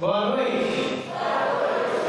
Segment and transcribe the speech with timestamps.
[0.00, 1.04] Boa noite.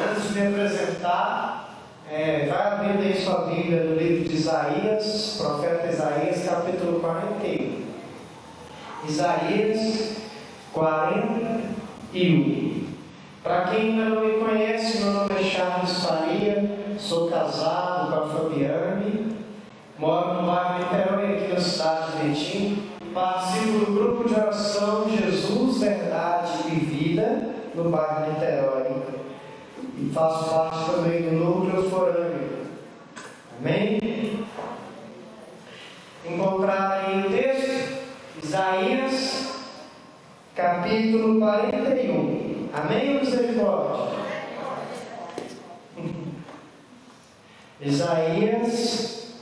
[0.09, 1.75] Antes de me apresentar,
[2.09, 7.81] é, vai abrindo aí sua Bíblia no livro de Isaías, profeta Isaías, capítulo 41.
[9.09, 10.15] Isaías
[10.71, 12.87] 41.
[13.43, 18.27] Para quem ainda não me conhece, meu nome é Charles Faria, sou casado com a
[18.29, 19.35] Fabiane,
[19.99, 25.81] moro no bairro Niterói, aqui na cidade de Betim, participo do grupo de oração Jesus,
[25.81, 28.87] Verdade e Vida no bairro de Niterói.
[28.89, 29.21] Então.
[29.97, 32.67] E faço parte também do núcleo forâneo.
[33.59, 34.45] Amém?
[36.25, 38.03] Encontrar aí o texto,
[38.43, 39.55] Isaías,
[40.55, 42.69] capítulo 41.
[42.73, 44.21] Amém ou misericórdia?
[47.81, 49.41] Isaías,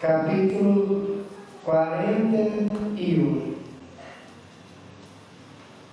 [0.00, 1.24] capítulo
[1.64, 3.57] 41.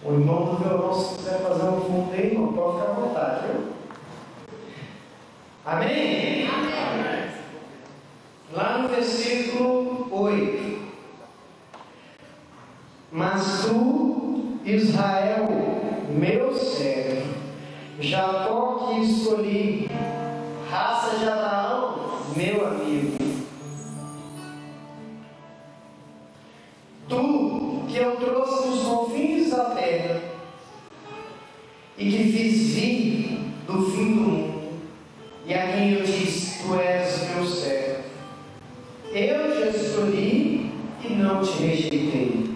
[0.08, 3.48] O irmão do violão, se quiser fazer um fundo aí, irmão, pode ficar à vontade,
[3.48, 3.66] viu?
[5.66, 6.48] Amém?
[6.48, 7.32] Amém.
[8.54, 10.80] Lá no versículo 8.
[13.12, 15.48] Mas tu, Israel,
[16.12, 17.34] meu servo,
[18.00, 19.90] Jacó que escolhi,
[20.70, 21.96] raça de Abraão,
[22.36, 23.18] meu amigo.
[27.10, 27.55] Tu,
[27.88, 30.22] que eu trouxe os confins da terra
[31.98, 34.70] e que fiz vir do fim do mundo,
[35.46, 38.04] e a quem eu disse: Tu és meu servo.
[39.12, 40.72] Eu te escolhi
[41.04, 42.56] e não te rejeitei.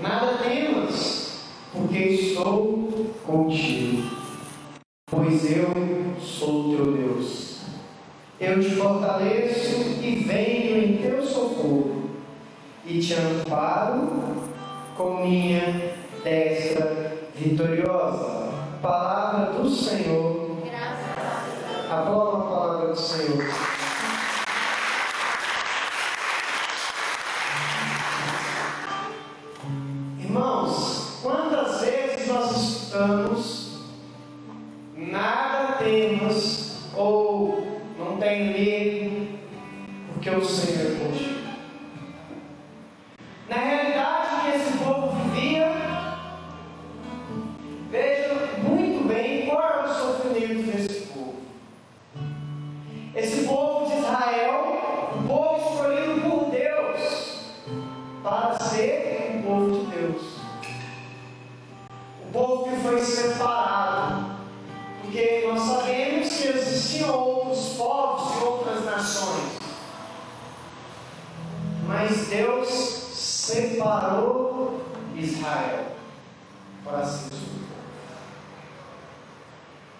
[0.00, 4.08] Nada temas, porque estou contigo.
[5.10, 5.74] Pois eu
[6.20, 7.58] sou o teu Deus.
[8.40, 11.97] Eu te fortaleço e venho em teu socorro
[12.88, 14.48] e te amparo
[14.96, 15.92] com minha
[16.24, 18.48] destra vitoriosa.
[18.80, 20.56] Palavra do Senhor.
[20.64, 21.92] Graças a Deus.
[21.92, 22.02] A
[22.48, 23.67] palavra do Senhor.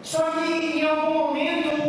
[0.03, 1.88] Só que em algum momento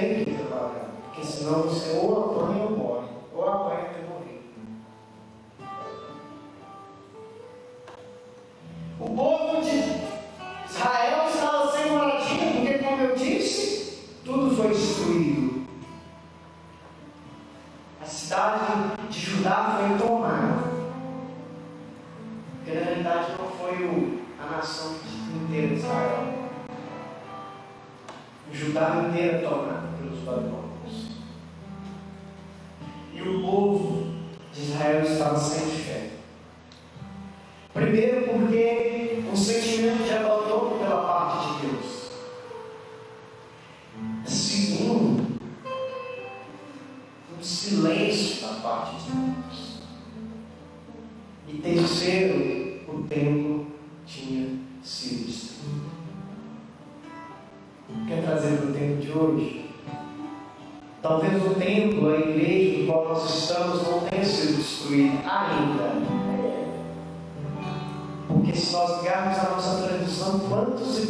[0.00, 2.77] tem que trabalhar, porque senão você ou apanha ou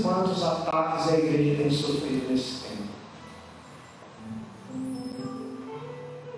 [0.09, 2.89] quantos ataques a igreja tem sofrido nesse tempo.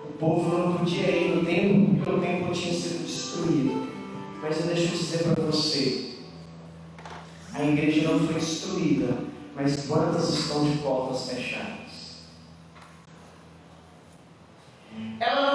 [0.09, 3.91] O povo não podia ir no templo porque o templo tinha sido destruído.
[4.41, 6.15] Mas eu deixo dizer para você:
[7.53, 9.17] a igreja não foi destruída,
[9.55, 11.81] mas quantas estão de portas fechadas?
[15.19, 15.50] Ela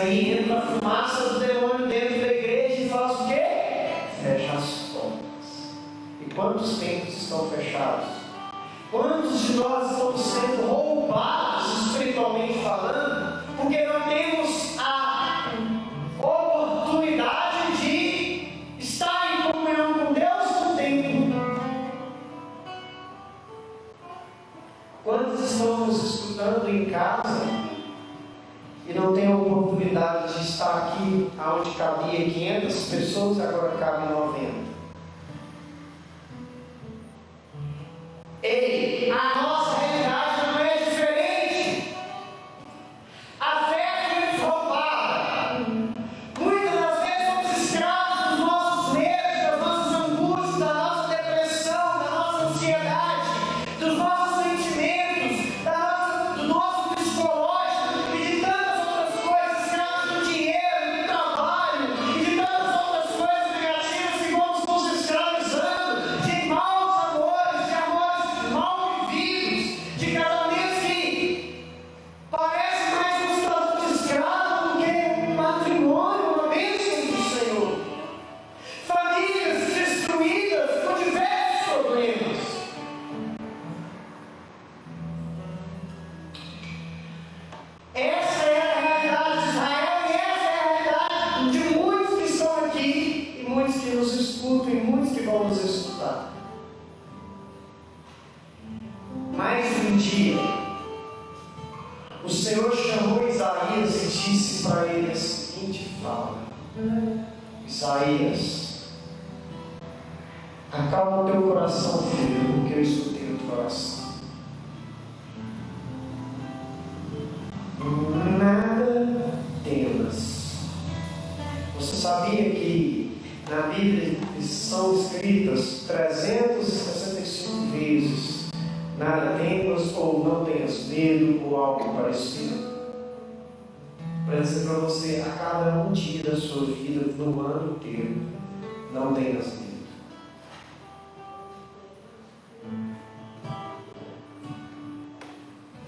[0.00, 3.42] Aí entra a fumaça do demônio dentro da igreja e faz o quê?
[4.20, 5.70] Fecha as portas.
[6.20, 8.08] E quantos templos estão fechados?
[8.90, 15.52] Quantos de nós estamos sendo roubados, espiritualmente falando, porque não temos a
[16.18, 18.48] oportunidade de
[18.80, 21.34] estar em comunhão com Deus no tempo.
[25.04, 27.74] Quantos estão nos escutando em casa?
[28.86, 29.73] e não tem oportunidade?
[29.94, 34.64] oportunidade de estar aqui, onde cabia 500 pessoas, agora cabem 90.
[38.42, 40.33] Ei, a nossa realidade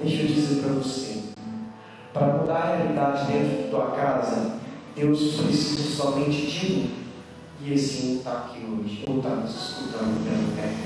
[0.07, 1.21] Deixa eu dizer para você:
[2.13, 4.53] para mudar a realidade dentro da tua casa,
[4.95, 6.95] Deus precisa somente de mim.
[7.61, 10.86] E esse um está aqui hoje, ou está nos escutando pela internet.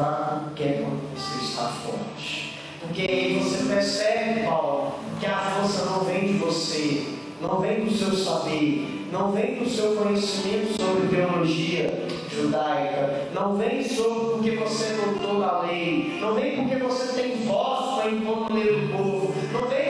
[0.00, 2.58] fraco é quando você está forte.
[2.80, 7.06] Porque aí você percebe, Paulo, que a força não vem de você,
[7.40, 13.86] não vem do seu saber, não vem do seu conhecimento sobre teologia judaica, não vem
[13.86, 18.44] sobre porque você é lutou da lei, não vem porque você tem voz para impor
[18.44, 19.89] o povo, não vem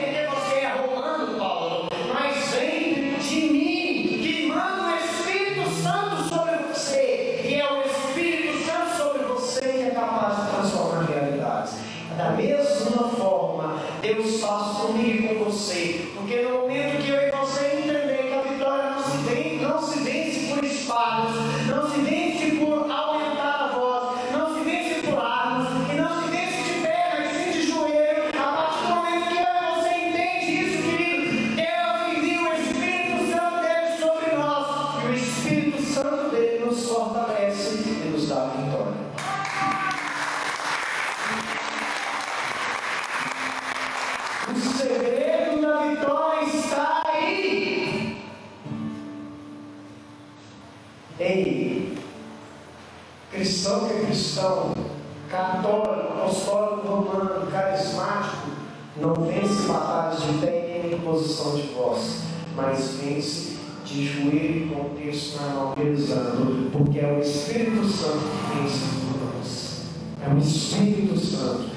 [70.71, 71.69] Espírito Santo.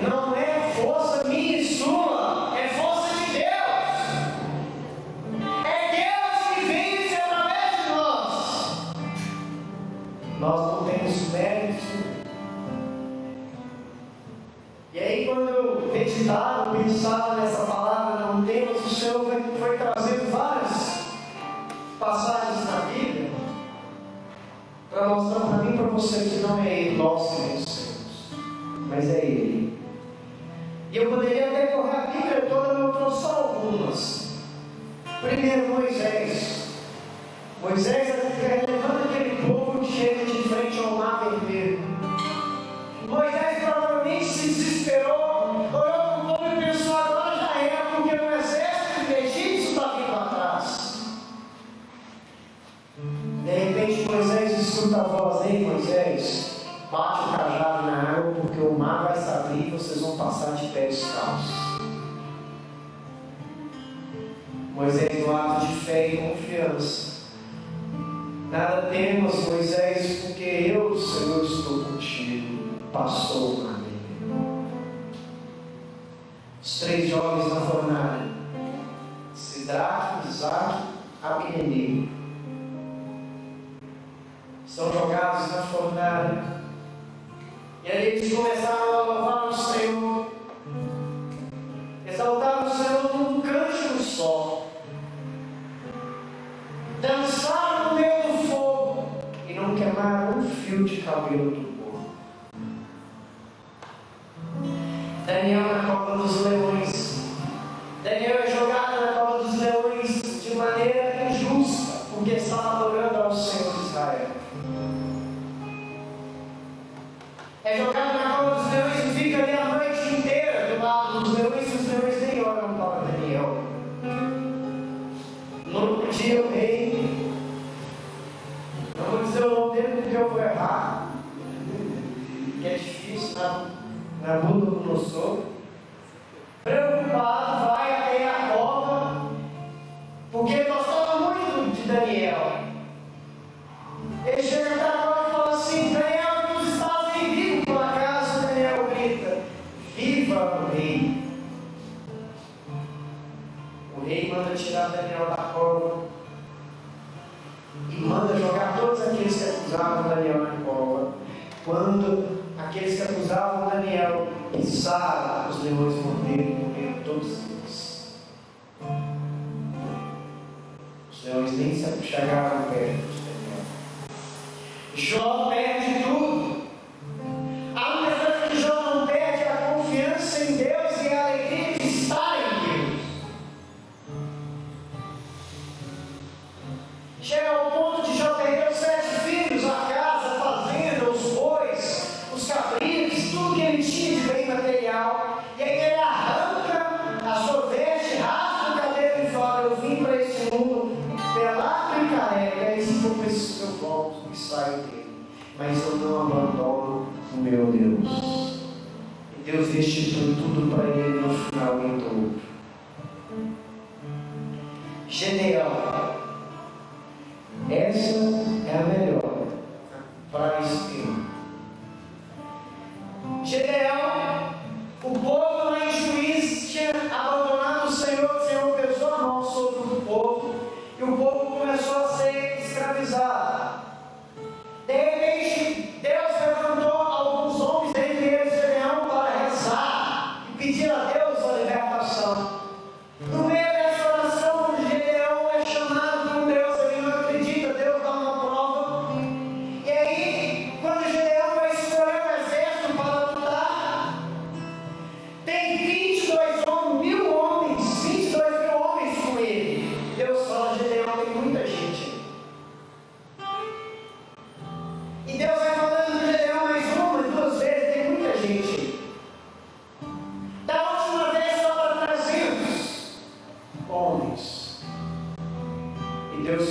[0.00, 1.17] Não é força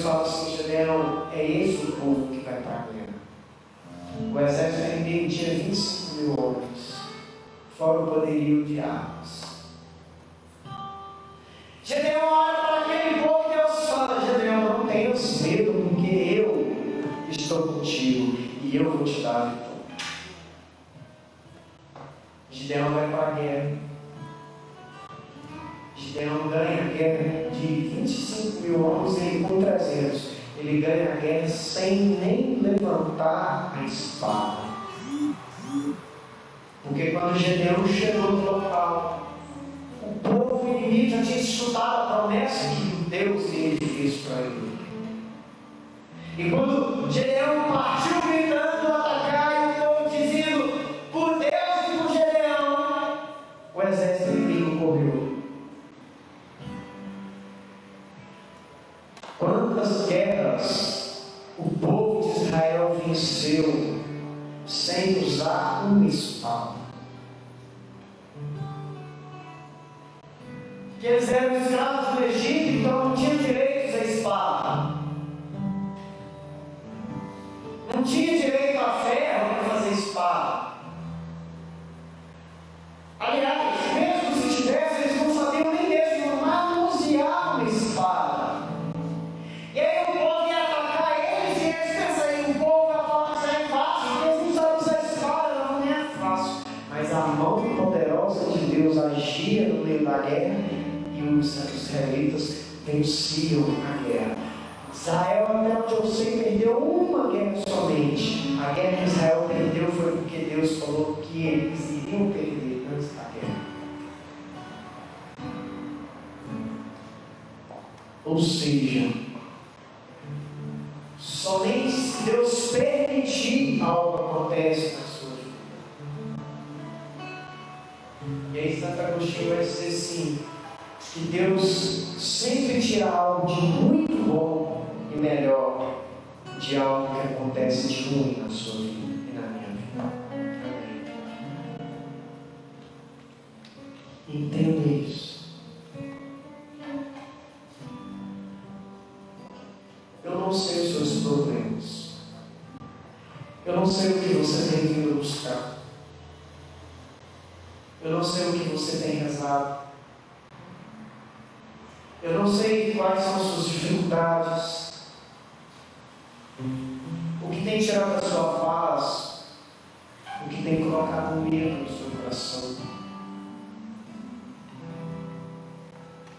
[0.07, 4.33] fala assim, general, é esse o povo que vai para a guerra.
[4.33, 6.95] O exército inimigo tinha 25 mil homens,
[7.77, 9.46] fora o poderio de armas.
[31.87, 34.67] sem nem levantar a espada.
[36.83, 39.31] Porque quando Gedeão chegou no local,
[40.01, 44.77] o povo inimigo já tinha escutado a promessa que Deus tinha fez para ele.
[46.37, 47.66] E quando Gedeão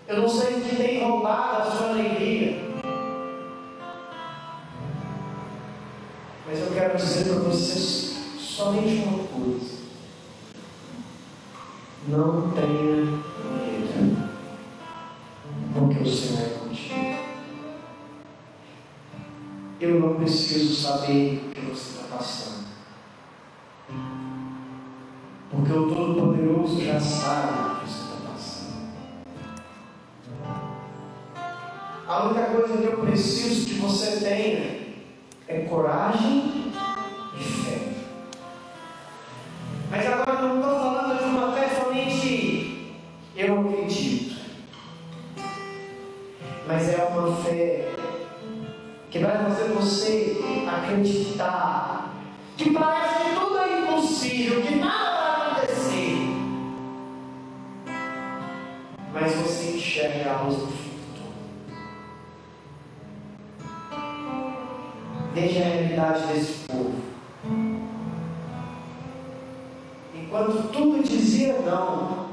[0.08, 2.66] Eu não sei o que tem roubado a sua alegria.
[6.46, 9.78] Mas eu quero dizer para vocês somente uma coisa.
[12.08, 13.22] Não tenha medo.
[15.74, 17.18] Porque o Senhor é contigo.
[19.78, 21.87] Eu não preciso saber o que você
[33.78, 34.78] você tem
[35.46, 36.72] é coragem
[37.38, 37.78] e fé.
[39.90, 42.94] Mas agora não estou falando de uma fé somente
[43.34, 44.36] eu acredito.
[46.66, 47.94] Mas é uma fé
[49.10, 50.36] que vai fazer você
[50.66, 52.14] acreditar
[52.56, 52.97] que para
[66.26, 66.94] desse povo.
[70.14, 72.28] Enquanto tudo dizia não,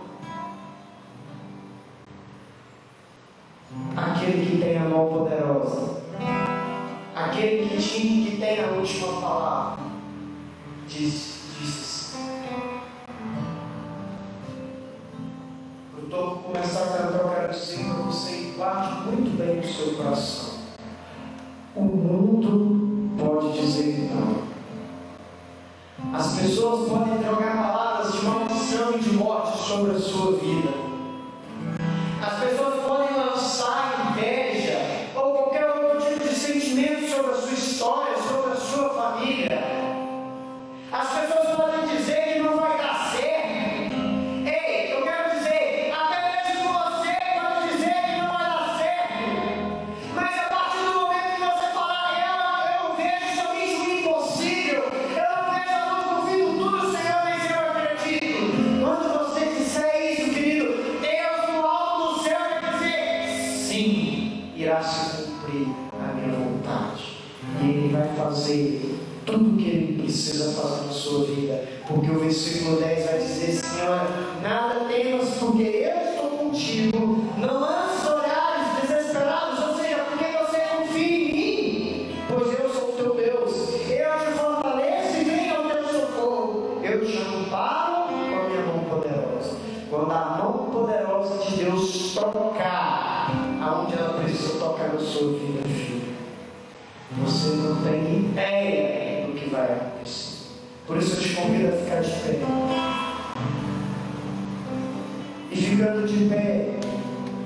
[3.96, 6.02] aquele que tem a mão poderosa,
[7.16, 9.84] aquele que, tinha, que tem a última palavra,
[10.88, 12.46] disse, disse assim,
[15.98, 20.56] Eu estou começando a trocar assim para você e guarde muito bem o seu coração.
[21.76, 22.75] O mundo
[26.18, 30.75] As pessoas podem trocar palavras de maldição e de morte sobre a sua vida.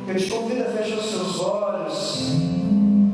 [0.10, 3.14] Eu te convido a fechar os seus olhos assim.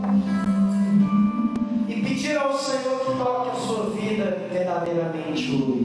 [1.89, 5.84] e pedir ao Senhor que toque a sua vida verdadeiramente hoje.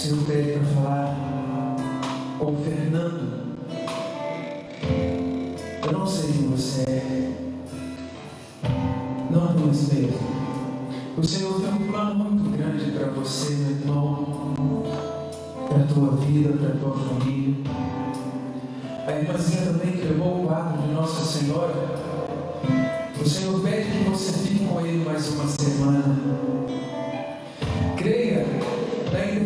[0.00, 1.76] O Senhor pede para falar
[2.38, 3.58] com o Fernando.
[5.82, 7.32] Eu não sei quem você é.
[9.30, 10.18] Não tenho medo.
[11.18, 14.84] O Senhor tem um plano muito grande para você, meu irmão.
[15.68, 17.56] Para a tua vida, para a tua família.
[19.06, 21.74] A irmãzinha também que levou o quadro de Nossa Senhora.
[23.20, 26.16] O Senhor pede que você fique com Ele mais uma semana.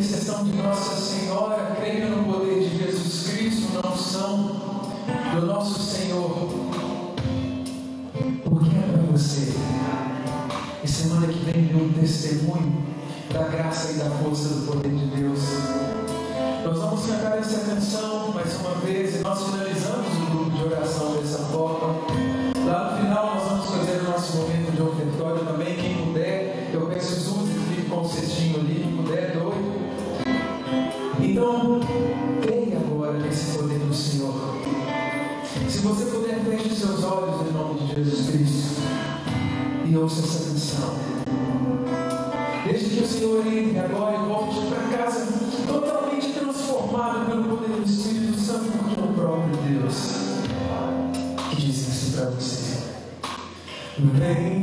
[0.05, 4.61] Intercessão de Nossa Senhora, creia no poder de Jesus Cristo, na unção
[5.35, 6.31] do nosso Senhor.
[8.45, 9.55] Porque é para você.
[10.83, 12.85] E semana que vem um testemunho
[13.33, 15.41] da graça e da força do poder de Deus.
[16.63, 21.17] Nós vamos cantar essa canção mais uma vez e nós finalizamos o grupo de oração
[21.17, 21.95] dessa forma.
[22.67, 23.34] Lá no final
[39.95, 40.97] e ouça essa canção.
[42.67, 45.29] Desde que o Senhor entre agora e volte para casa
[45.69, 49.95] totalmente transformado pelo poder do Espírito Santo, porque é o próprio Deus
[51.51, 52.75] que diz isso para você.
[53.99, 54.54] Vem,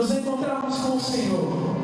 [0.00, 1.79] nos encontrarmos com o Senhor.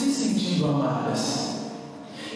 [0.00, 1.50] se sentindo amadas.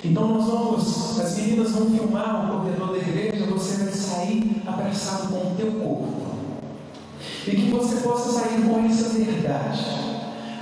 [0.05, 5.29] Então nós vamos, as meninas vão filmar o corredor da igreja, você vai sair abraçado
[5.29, 6.35] com o teu corpo.
[7.47, 10.05] E que você possa sair com essa verdade.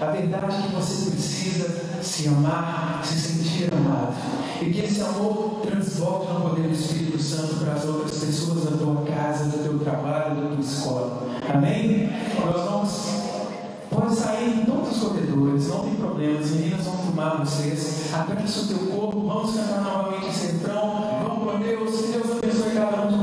[0.01, 4.15] A verdade que você precisa se amar, se sentir amado.
[4.61, 8.77] E que esse amor transborde no poder do Espírito Santo para as outras pessoas da
[8.77, 11.23] tua casa, do teu trabalho, da tua escola.
[11.53, 12.11] Amém?
[12.45, 13.22] Nós vamos
[13.93, 18.45] Pode sair em todos os corredores, não tem problema, as meninas vão filmar vocês, Aperte
[18.45, 23.03] o seu corpo, vamos cantar novamente em centrão, vamos com Deus, que Deus abençoe cada
[23.03, 23.22] um de